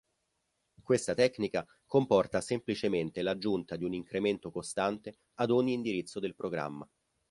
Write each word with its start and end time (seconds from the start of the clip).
Questa 0.81 1.13
tecnica 1.13 1.63
comporta 1.85 2.41
semplicemente 2.41 3.21
l'aggiunta 3.21 3.75
di 3.75 3.83
un 3.83 3.93
incremento 3.93 4.49
costante 4.49 5.19
ad 5.35 5.51
ogni 5.51 5.73
indirizzo 5.73 6.19
del 6.19 6.33
programma. 6.33 6.89